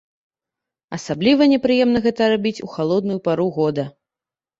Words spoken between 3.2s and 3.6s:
пару